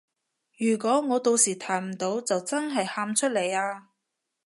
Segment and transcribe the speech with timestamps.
[0.57, 3.91] 如果我到時彈唔到就真係喊出嚟啊